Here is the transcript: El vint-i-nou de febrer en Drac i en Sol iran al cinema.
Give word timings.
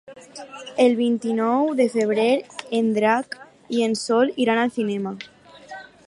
El 0.85 0.95
vint-i-nou 0.99 1.67
de 1.81 1.85
febrer 1.95 2.25
en 2.79 2.89
Drac 2.95 3.37
i 3.79 3.83
en 3.89 3.93
Sol 4.05 4.33
iran 4.47 4.63
al 4.63 4.73
cinema. 4.79 5.13